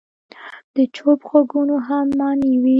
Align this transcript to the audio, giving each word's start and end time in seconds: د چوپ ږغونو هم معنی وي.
د 0.75 0.77
چوپ 0.95 1.19
ږغونو 1.45 1.75
هم 1.87 2.05
معنی 2.19 2.53
وي. 2.61 2.69